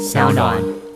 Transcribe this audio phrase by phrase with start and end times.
[0.00, 0.89] 小暖。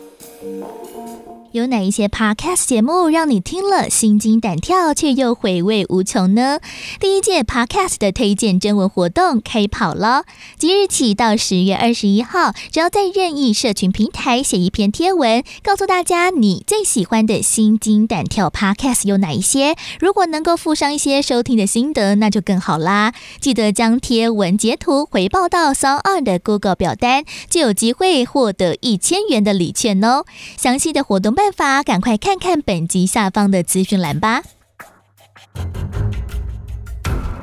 [1.55, 6.59] 有哪一些 podcast 节目让你听了心惊胆跳，却又回味无穷呢？
[6.99, 10.25] 第一届 podcast 的推荐征文活动开跑了，
[10.57, 19.77] 即日起到十月二十一号，只要在任意社群平台写一篇贴文，告诉大家你最喜欢的心惊胆跳 podcast 有哪一些。
[20.01, 23.13] 如果能够附上一些收听的心得，那就更好啦。
[23.39, 30.25] 记得将贴文截图回报到 s o n 的 Google 表单，就有机会获得一千元的礼券哦。
[30.57, 34.41] 详细的活动办办法，赶快看看本集下方的资讯栏吧。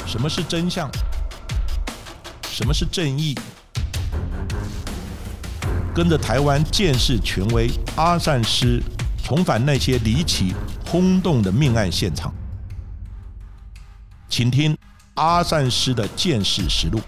[0.04, 0.90] 什么是真相？
[2.42, 3.38] 什么是正义？
[5.94, 8.82] 跟着台湾建识权威阿善师，
[9.22, 10.52] 重返那些离奇
[10.84, 12.34] 轰动的命案现场，
[14.28, 14.76] 请听
[15.14, 17.00] 阿善师的见识实录。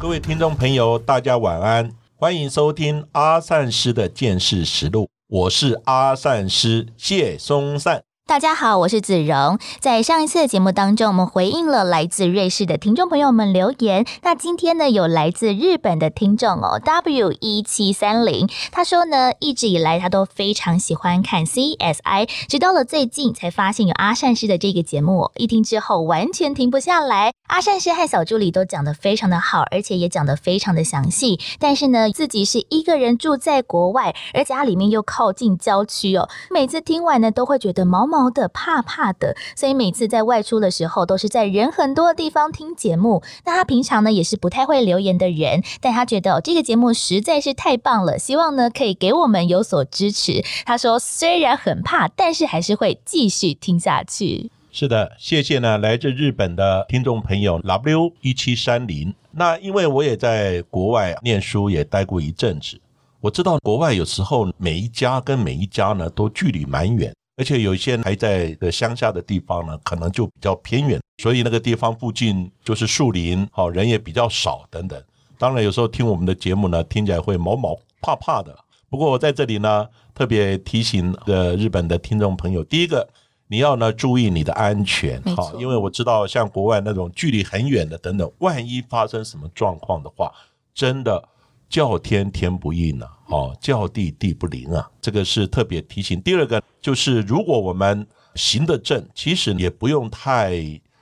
[0.00, 8.04] 各位听众朋友，大家晚安，欢迎收听阿善师的见识实录，我是阿善师谢松善。
[8.30, 9.58] 大家好，我是子荣。
[9.80, 14.06] 在上一次的节目当中，我们回应了来自瑞士的听众朋友们留言。
[14.22, 27.32] 那今天呢，有来自日本的听众哦，W 一七三零，他说呢，一直以来他都非常喜欢看 CSI，直到了最近才发现有阿善师的这个节目，一听之后完全停不下来。
[27.48, 31.40] 阿善师和小助理都讲得非常的好，而且也讲得非常的详细。
[31.58, 38.19] 但是呢，自己是一个人住在国外，而家里面又靠近郊区哦，每次听完呢，都会觉得毛毛。
[38.28, 43.22] 的怕怕的，所以每次在外出的时候，都是在人很多的地方听节目。
[43.44, 50.44] 那他平常呢也是不太会留言的人，但他觉得这个节目实在是太棒了，希望呢可以给我们有所支持。
[50.66, 54.50] 他说虽然很怕，但是还是会继续听下去。
[54.72, 59.12] 是的，谢谢呢，来自日本的听众朋友 W 一七三零。
[59.32, 62.80] 那因为我也在国外念书，也待过一阵子，
[63.20, 67.12] 我知道国外有时候每一家跟每一家呢都距离蛮远。
[67.40, 75.02] 而且有一些还在的乡下的地方呢，可能就比较偏远，所以那个地方附近就是树林，好人也比较少等等。
[75.38, 78.54] 当然有时候听我们的节目呢，听起来会毛毛怕怕的。
[78.90, 83.08] 不过我在这里呢，特别提醒的日本的听众朋友，第一个
[83.48, 90.30] 你要呢注意你的安全，好，因为我知道像国外那种距离很远的等等，万一发生什么状况的话，
[90.74, 91.26] 真的。
[91.70, 96.20] 叫天天不应啊，哦，叫地地不灵啊，这个是特别提醒。
[96.20, 100.52] 第二个就是，如果我们行得正，其实也不用太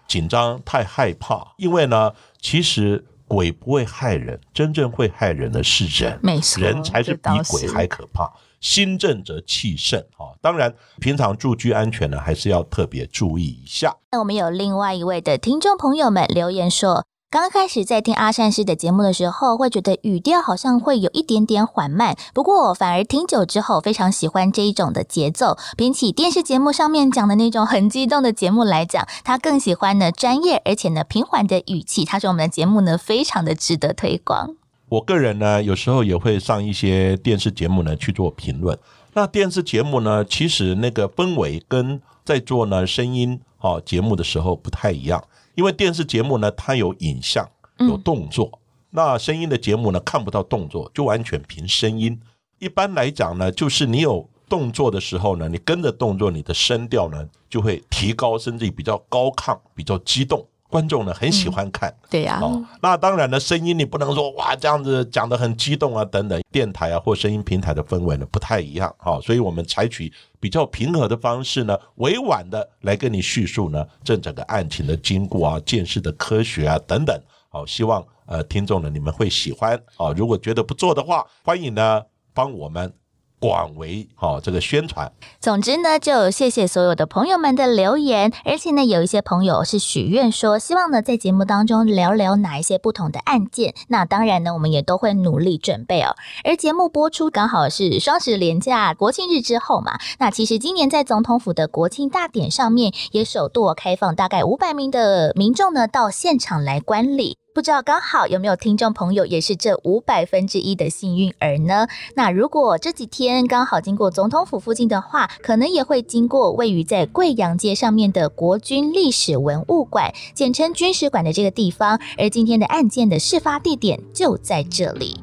[0.07, 8.31] 紧张、太害怕，因为呢，其实鬼不会害人，真正会害人的是人，没错，人才是比鬼还可怕。
[8.61, 13.97] 心正则气盛啊，当然，平常住居安全呢，还是要特别注意一下。
[14.11, 17.08] 那我们有另外一位的听众朋友们留言说。
[17.31, 22.17] 刚开始在听阿善师的节目的时候，会觉得语调好像会有一点点缓慢。
[22.33, 25.59] 不过反而听久之后，非常喜欢这一种的节奏。
[25.77, 32.07] 比起电视节目上面讲的那种很激动的节目来讲，他更喜欢呢专业而且呢平缓的语气。
[32.07, 34.55] 他说我们的节目呢非常的值得推广。
[34.89, 38.79] 我个人呢有时候也会上一些电视节目呢去做评论。
[39.13, 45.23] 那电视节目呢，其实那个氛围跟在做呢声音啊节目的时候不太一样。
[45.55, 47.49] 因为电视节目呢，它有影像，
[47.79, 48.61] 有动作，
[48.91, 52.21] 那声音的节目呢，看不到动作，就完全凭声音。
[52.59, 60.47] 一般来讲呢，就是你有动作的时候呢，你跟着动作，你的声调呢就会提高，甚至比较高亢，比较激动。
[60.69, 62.39] 观众呢很喜欢看，对呀。
[62.43, 66.41] 哦，那当然呢，声音你不能说哇这样子讲的很激动啊等等。
[66.53, 77.19] 电台啊或声音平台的氛围呢不太一样，好，所以我们采取比较平和的方式呢，委婉的来跟你叙述呢这整个案情的经过啊、见识的科学啊等等。
[77.49, 80.13] 好，希望呃听众呢你们会喜欢啊。
[80.17, 82.03] 如果觉得不错的话，欢迎呢
[82.35, 82.93] 帮我们。
[83.39, 85.11] 广为好这个宣传。
[85.41, 93.75] 总之呢，就谢谢所有的朋友们的留言，而且呢，有一些朋友是许愿说，希望呢在节目当中聊聊哪一些不同的案件。
[93.89, 96.15] 那当然呢，我们也都会努力准备哦。
[96.45, 99.99] 而节目播出刚好是双十连假、国庆日之后嘛。
[100.19, 107.39] 那其实今年在总统府的国庆大典上面，也首度开放大概五百名的民众呢到现场来观礼。
[107.59, 111.89] 不知道刚好有没有听众朋友也是这五百分之一的幸运儿呢？
[112.15, 121.99] 那如果这几天刚好经过总统府附近的话，可能也会经过位于在贵阳街上面的国军历史文物馆，简称军史馆的这个地方。
[122.17, 125.21] 而今天的案件的事发地点就在这里。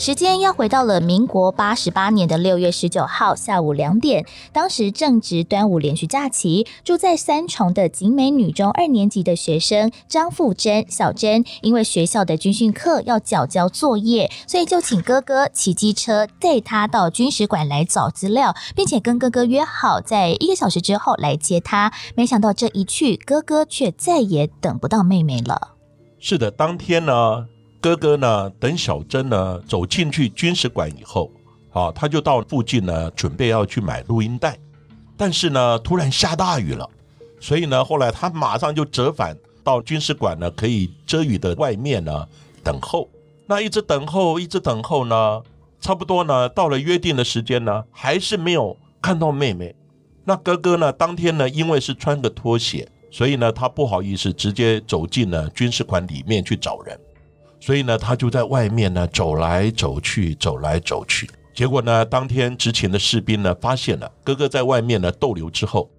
[0.00, 21.92] 时间要回到了民国八十八年的六月十九号下午两点，当时正值端午连续假期，住在三重的景美女中二年级的学生张富珍小珍，因为学校的军训课要缴交作业，所以就请哥哥骑机车带她到军史馆来找资料，并且跟哥哥约好在一个小时之后来接她。
[22.14, 25.72] 没想到这一去，哥哥却再也等不到妹妹了。
[26.18, 27.48] 是的，当天呢。
[27.80, 28.50] 哥哥呢？
[28.60, 31.30] 等小珍呢走进去军事馆以后，
[31.72, 34.54] 啊，他就到附近呢，准备要去买录音带。
[35.16, 36.88] 但是呢，突然下大雨了，
[37.40, 39.34] 所以呢，后来他马上就折返
[39.64, 42.28] 到军事馆呢，可以遮雨的外面呢
[42.62, 43.08] 等候。
[43.46, 45.42] 那一直等候，一直等候呢，
[45.80, 49.74] 差不多呢，到了约定的时间呢，还是没有看到妹妹。
[50.24, 57.00] 那哥哥呢，当天呢，因为是穿个拖鞋，所以呢，他不好意思直接走进了军事馆里面去找人。
[57.60, 61.30] 所以呢，他就在外面呢走来走去，走来走去。
[61.52, 65.90] 结果呢，当天执勤的士兵呢发现了哥哥在外面呢逗留之后，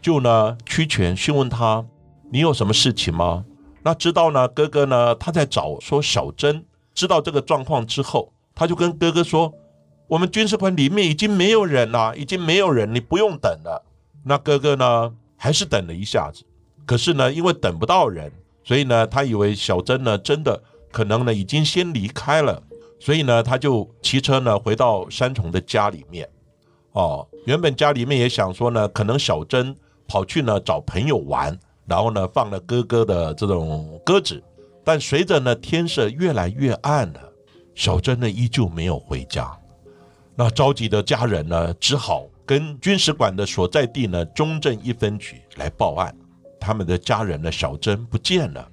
[0.00, 1.84] 就呢屈权询问他
[2.30, 3.44] ：“你有什么事情吗？”
[3.82, 6.64] 那知道呢，哥哥呢他在找说小珍。
[6.94, 9.52] 知道这个状况之后，他就跟哥哥说
[10.06, 13.82] ：“我们军事馆里面已经没有人了，已经没有人，你不用等了。”
[14.24, 16.44] 那哥哥呢还是等了一下子，
[16.86, 18.30] 可是呢，因为等不到人，
[18.62, 20.62] 所以呢，他以为小珍呢真的。
[20.92, 22.62] 可能呢已经先离开了，
[23.00, 26.28] 所以呢他就骑车呢回到山重的家里面。
[26.92, 29.74] 哦，原本家里面也想说呢，可能小珍
[30.06, 34.42] 跑去呢找朋友玩，然后呢放了哥哥的这种鸽子。
[34.84, 37.32] 但随着呢天色越来越暗了，
[37.74, 39.50] 小珍呢依旧没有回家。
[40.34, 46.14] 那着急的家人呢只好跟军使馆的所在地呢中正一分局来报案，
[46.60, 48.68] 他们的家人呢小珍不见了。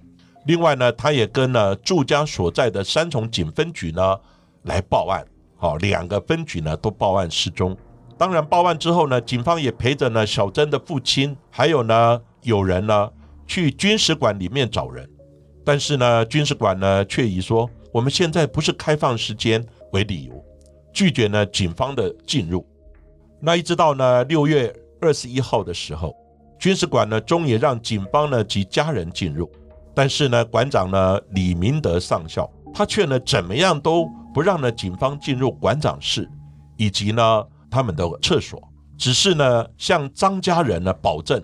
[0.45, 4.17] 另外呢，他也跟呢住家所在的三重警分局呢
[4.63, 5.25] 来报案，
[5.57, 7.77] 好，两个分局呢都报案失踪。
[8.17, 13.09] 当然报案之后呢，警方也陪着呢小珍的父亲，还有呢有人呢
[13.45, 15.07] 去军使馆里面找人，
[15.63, 20.43] 但是呢军使馆呢却以说我们现在不是开放时间为理由，
[20.91, 22.65] 拒绝呢警方的进入。
[23.39, 26.15] 那一直到呢六月二十一号的时候，
[26.57, 29.49] 军使馆呢终于让警方呢及家人进入。
[29.93, 36.29] 但是呢，馆长呢李明德上校，他却呢怎么样都不让呢警方进入馆长室，
[36.77, 38.61] 以及呢他们的厕所，
[38.97, 41.43] 只是呢向张家人呢保证，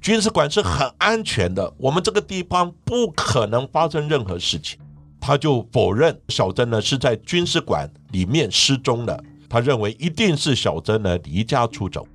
[0.00, 4.78] 军事馆是很安全的，我们这个地方不可能发生任何事情。
[5.20, 12.06] 他就否认小珍呢是在军事馆里面失踪的，他认为一定是小珍呢离家出走。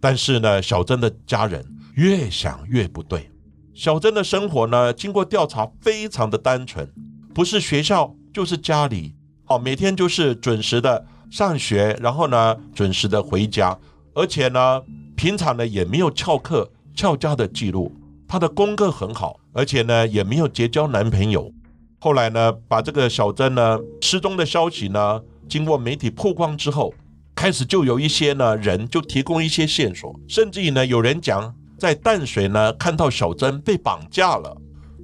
[0.00, 1.64] 但是呢，小珍的家人
[1.94, 3.30] 越想越不对。
[3.78, 6.92] 小珍的生活呢，经过调查非常的单纯，
[7.32, 9.14] 不是学校就是家里，
[9.46, 13.78] 哦，每天就是准时的上学，然后呢准时的回家，
[14.16, 14.82] 而且呢
[15.14, 17.92] 平常呢也没有翘课翘家的记录，
[18.26, 21.52] 她的功课很好，而且呢也没有结交男朋友。
[22.00, 26.92] 后来呢，把这个小珍呢失踪的消息呢，经过媒体曝光之后，
[27.32, 31.54] 开始就有一些呢人就提供一些线索，甚至于呢有人讲。
[31.78, 34.56] 在淡水呢，看到小珍被绑架了，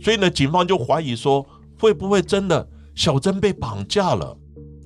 [0.02, 1.46] 所以呢，警方就怀疑说，
[1.78, 4.36] 会不会真的小珍被绑架了？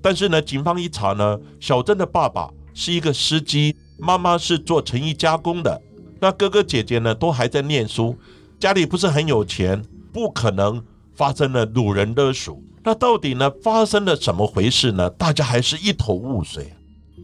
[0.02, 5.80] 但是呢，警方一查呢，小珍的爸爸是一个司机，妈妈是做成衣加工的，
[6.20, 8.16] 那哥哥姐姐呢都还在念书，
[8.60, 9.82] 家里不是很有钱，
[10.12, 10.84] 不可能
[11.14, 12.62] 发生了掳人勒赎。
[12.84, 15.10] 那到底呢发生了怎么回事呢？
[15.10, 16.72] 大家还是一头雾水。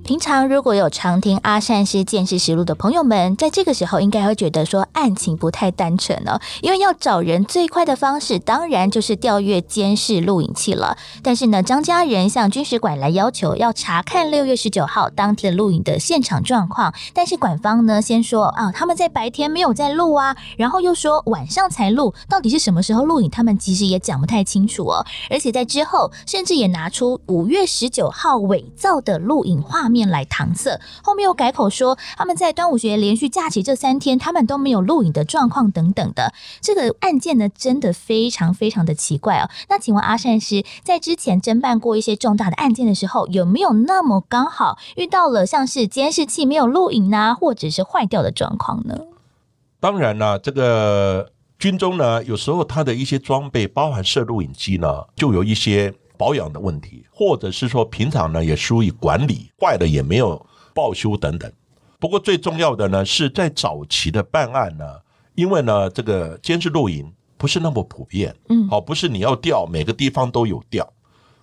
[0.05, 10.99] 平常如果有常听阿善师见识实录的朋友们，在这个时候应该会觉得说案情不太单纯哦，因为要找人最快的方式，当然就是调阅监视录影器了。
[11.23, 25.07] 但是呢，张家人向军事馆来要求要查看六月十九号当天的录影的现场状况，但是馆方呢先说啊，他们在白天没有在录啊，然后又说晚上才录，到底是什么时候录影，他们其实也讲不太清楚哦。
[25.31, 29.94] 而且在之后，甚至也拿出五月十九号伪造的录影画面。
[29.95, 36.33] 面来搪塞，后面又改口说他们在端午节连续假期这三天，他们都没有录影的状况等等的。
[36.61, 39.49] 这个案件呢，真的非常非常的奇怪哦。
[39.69, 48.99] 那请问阿善师，在之前侦办过一些重大的案件的时候，有没有那么刚好遇到了像是监视器没有录影呢，或者是坏掉的状况呢？
[49.79, 55.95] 当然了，这个军中呢，有时候它的一些装备，包含摄录影机呢，就有一些。
[56.17, 61.51] 保养的问题，或者是说平常呢也疏于管理，坏了也没有报修等等。
[61.99, 64.85] 不过最重要的呢是在早期的办案呢，
[65.35, 70.93] 因为呢这个监视录影不是那么普遍，嗯，好，不是你要调每个地方都有调，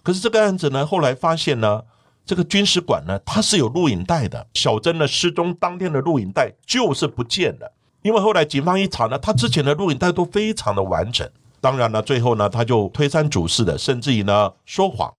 [0.03, 1.81] 可是这个案子呢，后来发现呢，
[2.25, 4.47] 这个军事馆呢，它是有录影带的。
[4.53, 7.73] 小珍呢失踪当天的录影带就是不见了，
[8.03, 11.27] 因为后来警方一查呢，他之前的录影带都非常的完整。
[11.61, 15.13] 当然呢，最后呢，他就推三阻四的，甚至于呢说谎，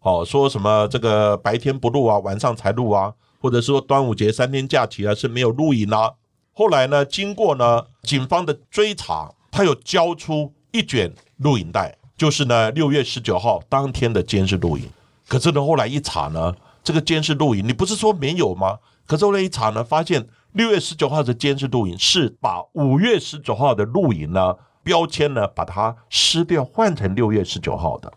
[0.00, 6.12] 哦，说什么这个白天不录啊，晚上才录啊，或者说端午节三天假期啊是没有录影啊。
[6.52, 11.96] 后来呢，经过呢警方的追查，他有交出一卷录影带。
[12.16, 14.88] 就是呢，六月十九号当天的监视录影，
[15.28, 16.52] 可是呢，后来一查呢，
[16.82, 18.78] 这个监视录影你不是说没有吗？
[19.06, 24.52] 可是后来一查呢，发现六月十九号的监视录影是把五月十九号的录影呢
[24.88, 28.10] 标签呢把它撕掉，换成六月十九号的。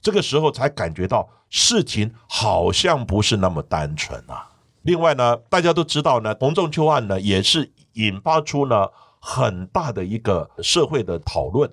[0.00, 4.50] 这个时候才感觉到事情好像不是那么单纯啊。
[4.82, 8.88] 另外呢，大家都知道呢，洪仲秋案呢也是引发出呢
[9.20, 11.72] 很大的一个社会的讨论。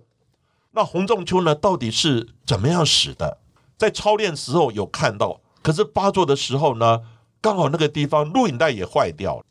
[0.70, 1.56] 那洪仲秋呢？
[1.56, 3.40] 到底是怎么样死的？
[3.76, 7.02] 在操练时候有看到，可是发作的时候呢，
[7.42, 9.44] 刚好那个地方录影带也坏掉了，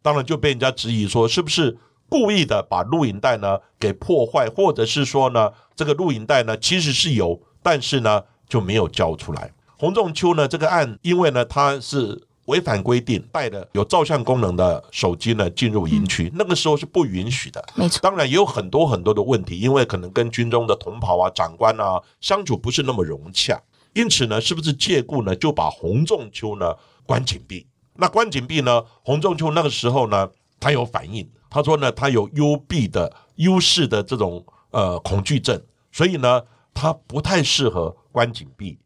[0.00, 1.76] 当然就被人家质疑说，是不是
[2.08, 9.52] 故意的把录影带呢给破坏，或者是说呢，这个录影带呢其实是有，但是呢就没有交出来。
[9.78, 12.22] 洪仲秋呢这个案，因为呢他是。
[12.46, 17.60] 违反规定带的有照相功能的手机呢进入营区，那个时候是不允许的。
[17.74, 23.60] 没错，当然也有很多很多的问题，因为可能跟军中的同袍啊、长官啊相处不是那么融洽，
[23.94, 26.72] 因此呢，是不是借故呢就把洪仲秋呢
[27.04, 27.66] 关紧闭？
[27.94, 35.60] 那关紧闭呢，洪仲秋那个时候呢，他有反应，他说呢，他有幽闭的优势的这种呃恐惧症，
[35.92, 38.78] 所以呢，他不太适合关紧闭。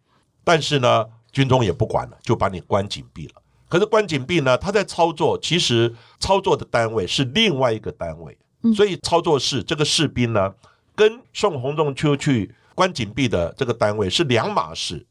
[0.43, 3.35] 但是呢，军中也不管了，就把你关紧闭了。
[3.69, 4.59] 可是关紧闭呢？
[4.59, 8.37] 他在操作，其实操作的单位是另外一个单位，
[8.75, 10.53] 所以操作室这个士兵呢，
[10.97, 15.07] 跟送洪仲秋去关紧闭的这个单位是两码事。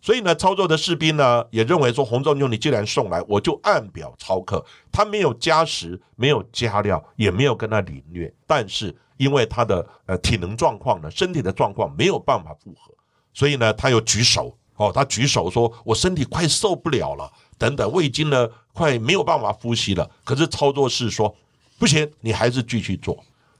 [0.00, 4.64] 所以呢，操作的士兵呢也认为说，洪仲秋你既然送来，我就按表操课。
[4.92, 8.32] 他没有加时，没有加料，也没有跟他领略。
[8.46, 12.94] 但是因为他的呃体能状况呢，身体的状况没有办法负荷，
[13.34, 20.08] 所以呢，他又举手哦，他举手说：“我身体快受不了了。”等等，我已经呢快没有办法呼吸了。
[20.24, 21.34] 可是操作室说
[21.76, 23.18] 不行，你还是继续做。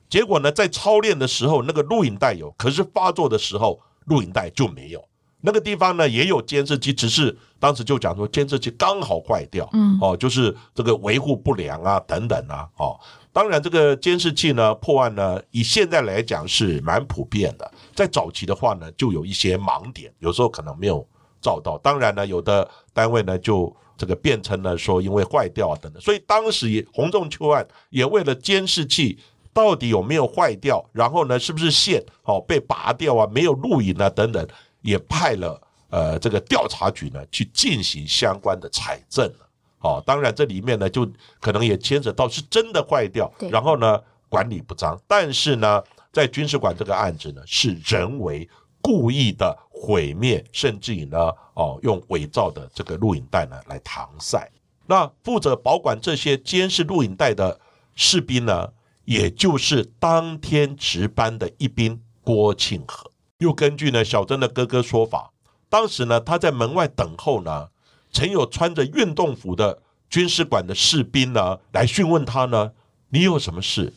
[0.09, 5.05] 结果呢，在操练的时候，那个录影带有，可是发作的时候录影带就没有。
[5.41, 12.99] 那个地方呢也有监视器，只是当时就讲说监视器刚好坏掉，嗯，哦，就是这个维护不良啊，等等啊，哦，
[13.33, 17.71] 当然这个监视器呢破案呢，以现在来讲是蛮普遍的。
[17.95, 21.07] 在早期的话呢，就有一些盲点，有时候可能没有
[21.41, 21.79] 照到。
[21.79, 29.19] 当然呢，有的单位呢就这个变成了说因为坏掉等等，所以当时洪仲秋案也为了监视器
[29.53, 34.47] 到底有没有坏掉，然后呢是不是线哦被拔掉啊，没有录影啊等等，
[34.83, 39.49] 也派了呃这个调查局呢去进行相关的采证了。
[39.81, 45.83] 哦，当然这里面呢就可能也牵扯到是真的坏掉，然后呢管理不彰，但是呢
[46.13, 48.49] 在军事馆这个案子呢是人为。
[48.81, 51.19] 故意的毁灭，甚至于呢，
[51.55, 54.49] 哦，用伪造的这个录影带呢来搪塞。
[54.87, 57.61] 那负责保管这些监视录影带的
[57.97, 58.73] 士兵呢，
[59.05, 63.11] 也就是当天值班的一兵郭庆和。
[63.39, 65.31] 又根据呢小珍的哥哥说法，
[65.69, 67.69] 当时呢他在门外等候呢，
[68.11, 69.81] 曾有穿着运动服的
[70.11, 72.73] 军事馆的士兵呢来讯问他呢，
[73.11, 73.93] 你有什么事？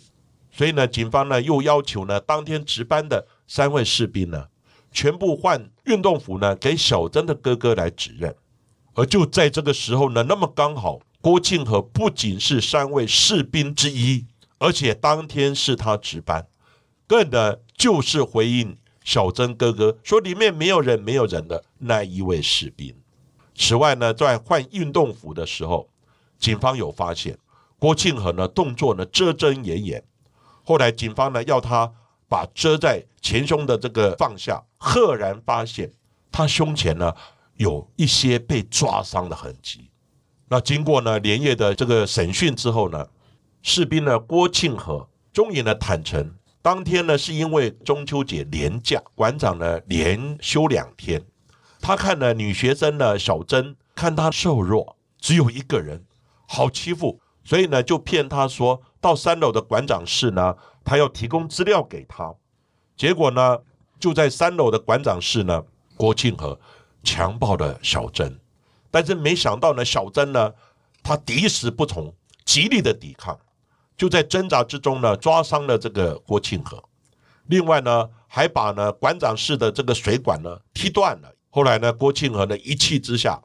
[0.52, 4.48] 所以呢，警方呢又要求呢当天值班的三位士兵呢。
[4.94, 8.36] 全部换运动服呢，给小珍的哥哥来指认。
[8.94, 14.26] 而就在这个时候呢，那么刚好郭庆和不仅是三位士兵之一，
[14.60, 16.46] 而且当天是他值班，
[17.08, 22.96] 更的就是回应小珍哥哥说里面没有人，没有人的那一位士兵。
[23.56, 25.90] 此外呢，在换运动服的时候，
[26.40, 27.38] 警方有发现
[27.78, 30.04] 郭庆和呢动作呢遮遮掩掩。
[30.64, 31.92] 后来警方呢要他。
[32.32, 35.92] 把遮在前胸的这个放下，赫然发现
[36.32, 37.14] 他胸前呢
[37.58, 39.90] 有一些被抓伤的痕迹。
[40.48, 43.06] 那经过呢连夜的这个审讯之后呢，
[43.62, 51.24] 士兵呢郭庆和终于呢坦诚，当天呢是因为中秋节连假，馆长呢连休两天，
[51.80, 56.06] 他看了女学生呢小珍，看她瘦弱，只有一个人，
[56.48, 60.56] 好欺负，所以呢就骗他说到三楼的馆长室呢。
[60.84, 62.34] 他要提供资料给他，
[62.98, 63.60] 结果呢，
[64.00, 65.64] 就在三楼的馆长室呢，
[65.96, 66.60] 郭庆和
[67.04, 68.40] 强暴了小珍，
[68.90, 70.52] 但是没想到呢，小珍呢，
[71.04, 72.12] 他敌死不从，
[72.46, 73.40] 极力的抵抗，
[74.02, 76.84] 就在挣扎之中呢，抓伤了这个郭庆和。
[77.50, 83.40] 另外呢，还把呢馆长室的这个水管呢踢断了，后来呢，郭庆和呢一气之下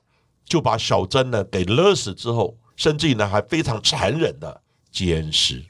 [0.47, 5.63] 就把小珍呢给勒死之后，甚至于呢还非常残忍的奸尸，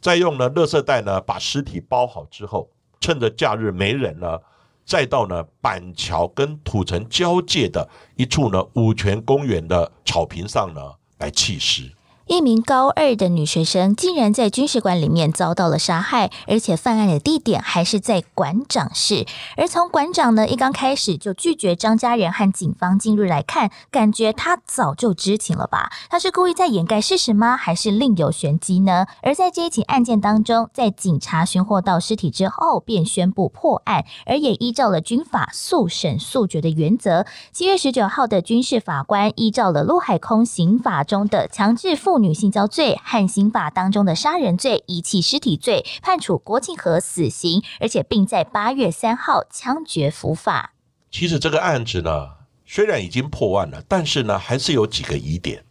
[0.00, 2.70] 再用呢垃圾袋呢把尸体包好之后，
[3.00, 4.38] 趁着假日没人呢，
[4.84, 10.80] 再到呢板桥跟土城交界的一处呢五泉公园的草坪上呢
[11.18, 11.90] 来弃尸。
[12.30, 19.26] 一名高二的女学生竟然在军事馆里面遭到了杀害，而且犯案的地点还是在馆长室。
[19.56, 25.90] 而从馆长呢一刚开始就拒绝张家人和警方进入来看，感觉他早就知情了吧？
[26.08, 27.56] 他是故意在掩盖事实吗？
[27.56, 29.06] 还是另有玄机呢？
[29.22, 37.26] 而在这一起案件当中，在警察寻获到尸体之后，便宣布破案，而也依照了军法速审速决的原则。
[37.50, 42.19] 七月十九号的军事法官依照了陆海空刑法中的强制妇。
[42.22, 50.74] 女性交罪和刑法当中的杀人罪、遗弃尸体罪，判处郭庆和死刑，而且并在八月三号枪决伏法。
[51.10, 52.28] 其实这个案子呢，
[52.64, 55.64] 虽然已经破案了，但是呢，还是有几个疑点。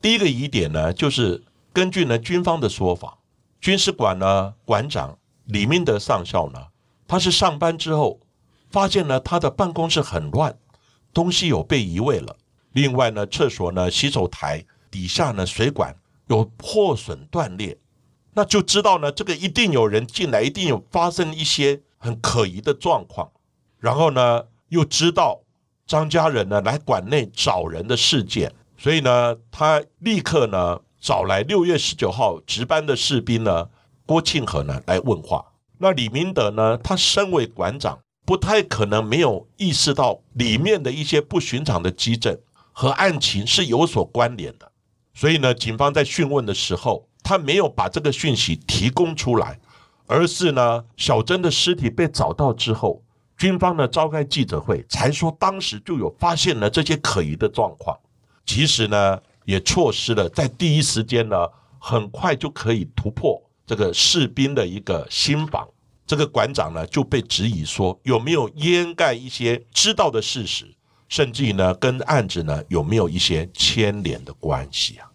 [0.00, 3.18] 第一个疑点呢，就是根据呢军方的说法，
[3.60, 6.58] 军事馆呢馆长李明德上校呢，
[7.06, 8.18] 他是上班之后
[8.70, 10.56] 发现呢他的办公室很乱，
[11.12, 12.36] 东西有被移位了。
[12.72, 14.64] 另外呢，厕所呢洗手台。
[14.90, 17.78] 底下呢，水管有破损断裂，
[18.34, 23.30] 那就知道呢，这个一定有人进来，一定有发生一些很可疑的状况。
[23.78, 25.40] 然后呢，又知道
[25.86, 33.68] 张家人呢来馆内找人的事件，所以呢，他立刻呢找来六月十九号值班的士兵呢
[34.06, 35.44] 郭庆和呢来问话。
[35.78, 42.38] 那李明德呢，他身为馆长，不太可能没有意识到里面的一些不寻常的机证
[42.72, 44.70] 和案情是有所关联的。
[45.12, 49.58] 所以呢，警方在讯问的时候，他没有把这个讯息提供出来，
[50.06, 53.02] 而是呢，小珍的尸体被找到之后，
[53.36, 57.98] 军方呢召开记者会，才说当时就有发现了这些可疑的状况。
[58.46, 61.36] 其实呢，也错失了在第一时间呢，
[61.78, 65.68] 很快就可以突破这个士兵的一个心防。
[66.06, 70.72] 这个馆长呢就被质疑说有没有掩盖一些知道的事实。
[71.08, 75.09] 甚至于呢，跟案子呢有没有一些牵连的关系啊？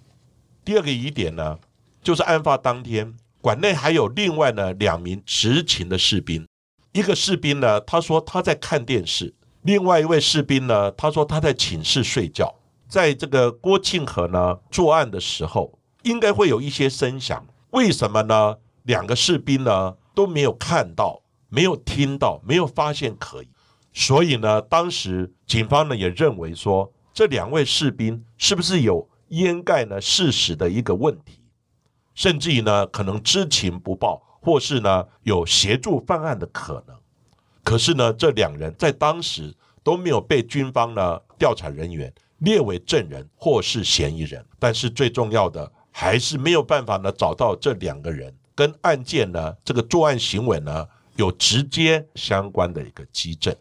[0.66, 1.60] 第二个疑点呢，
[2.02, 6.48] 就是案发当天馆内还有另外呢两名执勤的士兵，
[6.92, 12.54] 一个士兵呢他说他在看电视，另外一位士兵呢他说他在寝室睡觉。
[12.88, 18.58] 在这个郭庆和呢作案的时候，应该会有一些声响，为什么呢？
[18.84, 23.48] 两个士兵呢都没有看到，没有听到，没有发现可疑。
[23.94, 31.40] 所以呢，当时警方呢也认为说，这两位士兵是不是有掩盖呢事实的一个问题，
[32.14, 36.96] 甚至于呢可能知情不报，或是呢有协助犯案的可能。
[37.64, 44.46] 可是呢，这两人在当时都没有被军方呢调查人员列为证人或是嫌疑人。
[44.60, 53.56] 但是最重要的还是没有办法呢找到这两个人跟案件呢这个作案行为呢有直接相关的一个基证。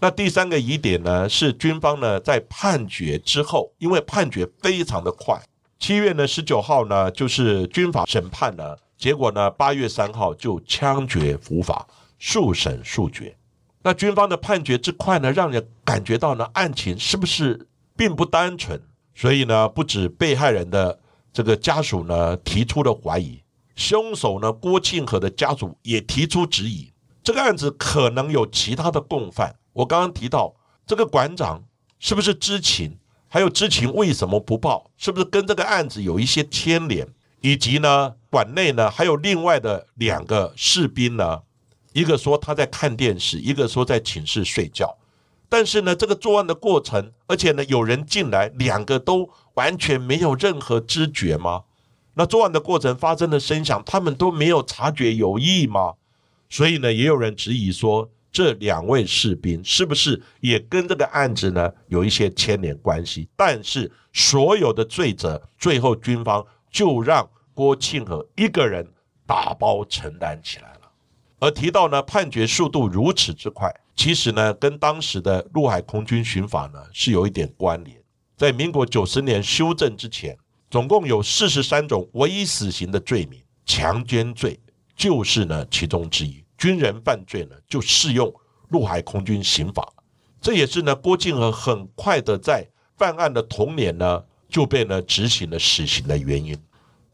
[0.00, 5.42] 那第三个疑点呢，是军方呢在判决之后，因为判决非常的快，
[5.80, 11.84] 七月呢十九号呢就是军法审判呢，结果呢八月三号就枪决伏法，
[12.20, 13.36] 速审速决。
[13.82, 18.80] 那军方的判决之快呢，让人感觉到呢案情是不是并不单纯？
[19.16, 20.96] 所以呢，不止被害人的
[21.32, 23.42] 这个家属呢提出了怀疑，
[23.74, 26.92] 凶手呢郭庆和的家属也提出质疑，
[27.24, 29.56] 这个案子可能有其他的共犯。
[29.78, 31.62] 我刚刚提到这个馆长
[32.00, 32.98] 是不是知情？
[33.28, 34.90] 还有知情为什么不报？
[34.96, 37.06] 是不是跟这个案子有一些牵连？
[37.42, 41.42] 以及呢，馆内呢还有另外的两个士兵呢？
[41.92, 44.98] 一个说他在看电视，一个说在寝室睡觉。
[45.48, 51.62] 但是呢，这个作案的过程，而且呢有人进来，两个都完全没有任何知觉吗？
[52.14, 55.94] 那作案的过程发生的声响，他们都没有察觉有异吗？
[56.50, 58.10] 所以呢，也有人质疑说。
[58.30, 63.28] 这两位士兵是不是也跟这个案子呢有一些牵连关系？
[63.36, 68.86] 但是所有的罪责，最后军方就让郭庆和一个人
[69.26, 70.80] 打包承担起来了。
[71.40, 77.96] 而提到呢，判决速度如此之快，其实呢，跟当时的陆海空军刑法呢是有一点关联。
[78.36, 80.36] 在民国九十年修正之前，
[80.70, 84.58] 总共有四十三种唯一死刑的罪名，强奸罪
[84.94, 86.44] 就是呢其中之一。
[86.58, 88.30] 军人犯罪呢，就适用
[88.68, 89.90] 陆海空军刑法，
[90.40, 92.66] 这也是呢郭靖和很快的在
[92.96, 96.58] 犯案的同年呢就被呢执行了死刑的原因。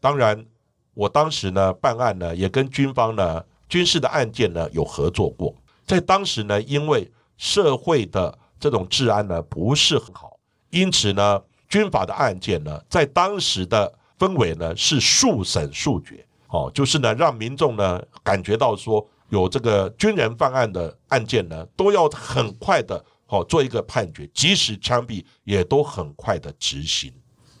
[0.01, 0.45] 当然，
[0.93, 5.55] 我当时呢办案呢也跟军方呢军事的案件呢有合作过，
[5.85, 10.39] 在当时呢因为社会的这种治安呢不是很好，
[10.71, 19.05] 因此呢，军法的案件呢，在当时的氛围呢是速审速决，哦，就是呢让民众呢感觉到说
[19.35, 27.11] 有这个军人犯案的案件呢，都要很快的哦做一个判决，即使枪毙也都很快的执行。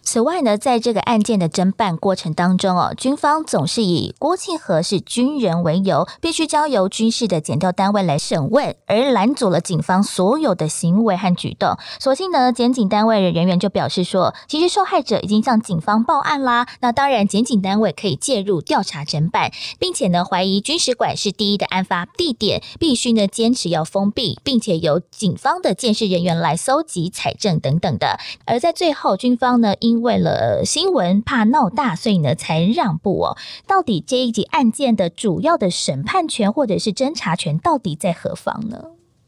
[0.05, 11.75] 此外呢，在这个案件的侦办过程当中哦，军方总是以郭庆和是军人为由，必须交由军事的检调单位来审问，而拦阻了警方所有的行为和举动。
[11.99, 16.67] 所幸呢，检警单位的人员就表示说，其实受害者已经向警方报案啦。
[16.81, 28.19] 那当然，检警单位可以介入调查侦办，并且呢，怀疑军事馆是第一的案发地点，必须呢坚持要封闭，并且由警方的监视人员来搜集采证等等的。
[28.45, 33.37] 而在最后，军方呢因为了新闻怕闹大，所以呢才让步哦。
[33.67, 38.81] 到底这一起案件的主要的审判权或者是侦查权到底在何方呢？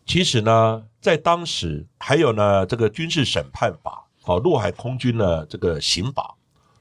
[0.06, 6.36] 其实呢，在当时还有呢这个军事审判法，哦，陆海空军的这个刑法，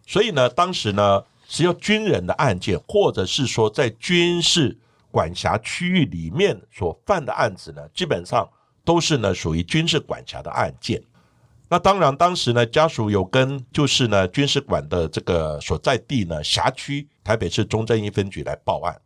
[0.06, 4.78] 所以呢，当时呢，只要军人的案件，或者是说在军事
[5.10, 8.48] 管辖区域里面所犯的案子呢，基本上
[8.84, 11.02] 都是呢属于军事管辖的案件。
[11.68, 18.96] 那当然，当时呢，家属有跟就是呢军事馆的这个所在地呢辖区台北市中正一分局来报案，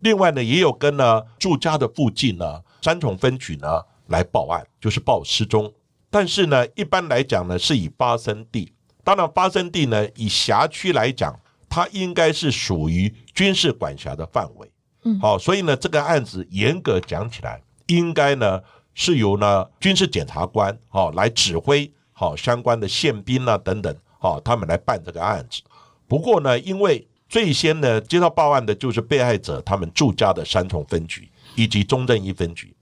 [0.00, 5.72] 另外呢也有跟呢住家的附近呢三重分局呢来报案，就是报失踪。
[6.10, 8.72] 但是呢，一般来讲呢是以发生地，
[9.04, 14.68] 当然发生地呢以辖区来讲，它应该是属于军事管辖的范围。
[15.04, 18.60] 嗯，好，所以呢这个案子严格讲起来，应该呢
[18.92, 21.88] 是由呢军事检察官哦来指挥。
[22.20, 25.62] 好，相关的宪兵啊等等，好，他们来办这个案子。
[26.08, 32.74] 不过呢，因为最先呢接到报案的就是被害者他们住家的三重分局以及中正一分局，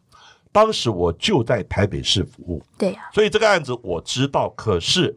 [0.51, 4.49] 当时我就在台北市服务，对呀，所以这个案子我知道。
[4.57, 5.15] 可是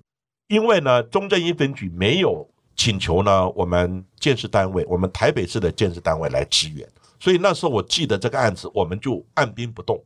[0.50, 6.86] 因为呢，中正一分局没有请求呢我们建设单位，我们台北市的建设单位来支援，
[7.22, 9.98] 所以那时候我记得这个案子，我们就按兵不动。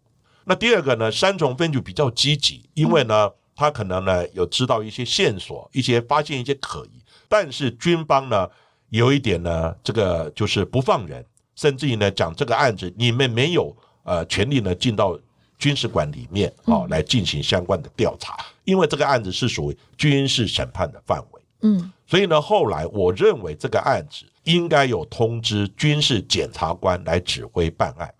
[0.46, 3.32] 那第二个呢，三重分局比较积极，因为呢。
[3.56, 8.50] 他可能呢有知道一些线索，一些发现一些可疑，但是军方呢
[8.90, 11.24] 有一点呢，这个就是不放人，
[11.56, 15.20] 甚至于呢讲这个案子你们没有呃权利呢进到
[15.58, 21.42] 军事馆里面啊来进行相关的调查，因为这个案子是属于军事审判的范围。
[21.62, 28.14] 嗯，所以呢后来我认为这个案子应该有通知军事检察官来指挥办案。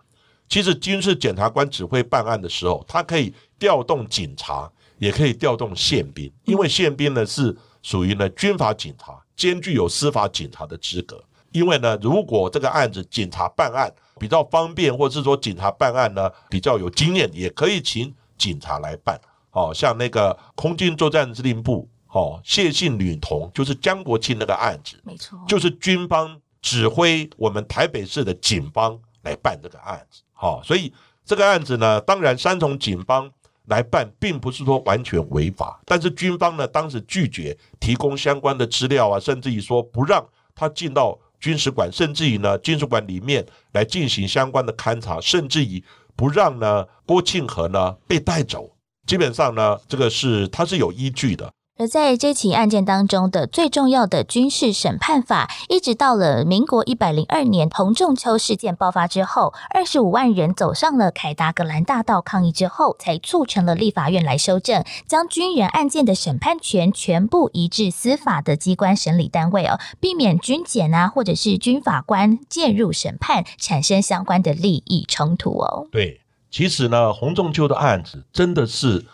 [0.48, 4.70] 其实军事检察官指挥办案的时候，他可以调动警察。
[5.04, 11.22] 也可以调动宪兵，因为宪兵呢是属于呢军法警察，兼具有司法警察的资格。
[11.52, 19.20] 因为呢，如果这个案子警察办案比较方便，或者是说警察办案呢比较有经验，也可以请警察来办。
[19.50, 30.22] 哦，像那个空军作战司令部，哦，谢姓女童就是江国庆那个案子，没错，就是军方指挥我们台北市的警方来办这个案子。
[30.32, 30.90] 好，所以
[31.26, 33.30] 这个案子呢，当然三重警方。
[33.68, 40.24] 来办，并不是说完全违法，但是军方呢，当时拒绝提供相关的资料啊，甚至于说不让
[40.54, 45.82] 他进到军事馆，甚至于呢，军事馆里面来进行相关的勘察，甚至于
[46.14, 48.70] 不让呢郭庆和呢被带走。
[49.06, 51.50] 基本上呢，这个是他是有依据的。
[51.76, 75.88] 而在这起案件当中的最重要的军事审判法，一直到了民国一百零二年洪仲秋事件爆发之后，二十五万人走上了凯达格兰大道抗议之后，才促成了立法院来修正，将军人案件的审判权全部移至司法的机关审理单位哦，避免军检啊或者是军法官介入审判，产生相关的利益冲突哦。
[75.90, 76.20] 对，
[76.52, 79.06] 其实呢，洪仲秋的案子真的是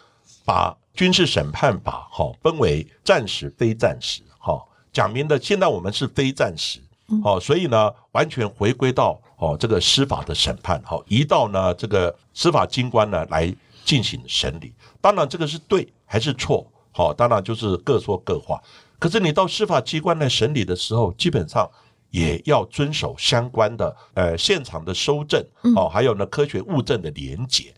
[0.45, 0.77] 把。
[0.95, 5.41] 军事审判法，哈，分为战时、非战时，哈，讲明的。
[5.41, 6.81] 现在我们是非战时，
[7.25, 14.73] 哦，所以呢，完全回归到哦这个司法的审判，哈，移到呢这个司法机关呢来进行审理。
[15.01, 18.61] 当然，这个是对还是错，好，当然就是各说各话。
[18.99, 21.67] 可是你到司法机关来审理的时候，基本上
[22.11, 25.43] 也要遵守相关的呃现场的收证，
[25.75, 27.73] 哦，还有呢科学物证的连结。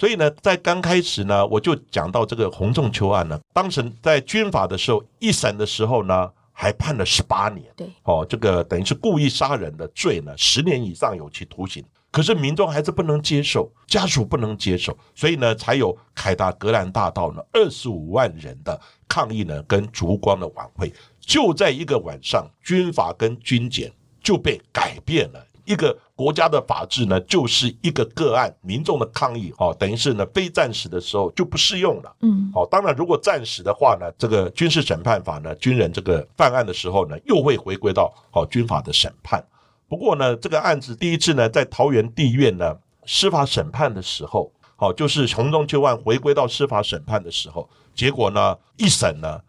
[0.00, 7.66] 所以呢，在刚开始呢，我就讲到这个洪仲秋案呢，当时在军法的时候一审的时候呢，还判了十八年。
[7.76, 11.84] 对，哦，这个等于是故意杀人的罪呢，十年以上有期徒刑。
[12.10, 25.46] 可是民众还是不能接受，家属不能接受，所以呢，才有凯达格兰大道呢二十五万人的抗议呢，跟烛光的晚会，就在一个晚上，军法跟军检就被改变了。
[25.70, 32.16] 一个国家的法治呢，就是一个个案，民众的抗议哦，等于是呢非战时的时候就不适用了。
[32.22, 39.40] 嗯，哦，当然如果战时的话呢，这个军事审判法呢，军人这个犯案的时候呢，又会回归到哦军法的审判。
[39.88, 49.40] 不过呢，这个案子第一次呢，在桃园地院呢司法审判的时候，哦，就是洪仲秋案回归到司法审判的时候，结果呢，一审呢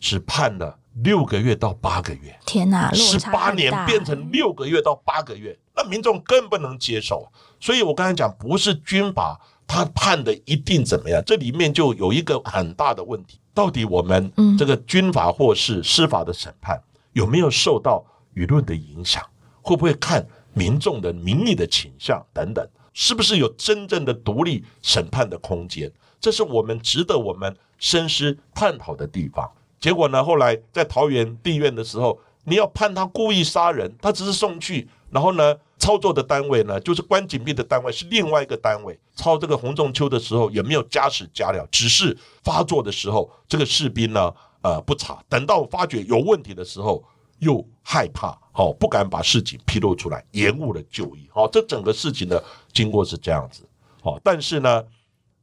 [0.00, 2.36] 只判了六个月到八个月。
[2.46, 7.30] 天哪，十八年变成六个月到八个月，那民众更不能接受。
[7.60, 19.24] 所以我刚才讲，不是军法他判的一定怎么样，这里面就有一个很大的问题：到底我们嗯这个军法或是司法的审判有没有受到舆论的影响？
[19.62, 22.66] 会不会看民众的民意的倾向等等？
[22.94, 25.92] 是不是有真正的独立审判的空间？
[26.20, 29.48] 这是我们值得我们深思探讨的地方。
[29.78, 38.98] 结果呢，后来在桃园地院的时候，你要判他故意杀人，他只是送去，然后呢，操作的单位呢，就是关紧闭的单位是另外一个单位。
[39.16, 41.66] 抄这个洪仲秋的时候，也没有加时加料？
[41.70, 47.02] 只是发作的时候，这个士兵呢，呃，不查，等到发觉有问题的时候，
[47.38, 51.28] 又害怕，哦，不敢把事情披露出来，延误了就医。
[51.34, 52.42] 哦，这整个事情的
[52.72, 53.66] 经过是这样子。
[54.02, 54.84] 哦，但是呢，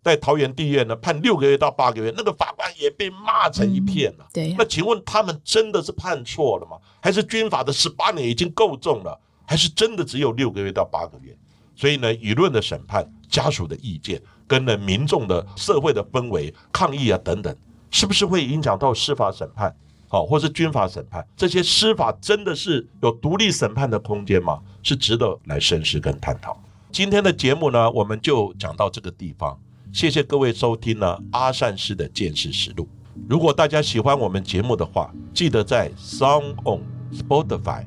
[0.01, 4.25] 在桃园地院呢，判六个月到八个月，那个法官也被骂成一片了。
[4.31, 6.77] 对那请问他们真的是判错了吗？
[7.01, 9.19] 还是军法的十八年已经够重了？
[9.45, 11.35] 还是真的只有六个月到八个月？
[11.75, 17.55] 所以呢，舆论的审判、家属的意见，跟呢民众的社会的氛围、抗议啊等等，
[17.91, 19.75] 是不是会影响到司法审判？
[20.07, 24.61] 好、或是军法审判，这些司法真的是有独立审判的空间吗？
[24.81, 26.57] 是值得来深思跟探讨。
[26.91, 29.59] 今天的节目呢，我们就讲到这个地方。
[29.91, 32.87] 谢谢各位收听呢阿善师的见识实录。
[33.27, 36.81] 如果大家喜欢我们节目的话，记得在 Sound On、
[37.11, 37.85] Spotify、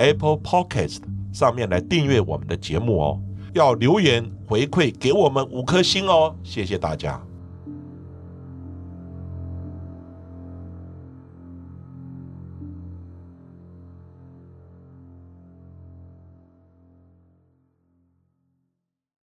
[0.00, 1.00] Apple Podcast
[1.32, 3.20] 上面来订阅我们的节目哦。
[3.52, 7.20] 要留言回馈给我们五颗星哦，谢谢大家。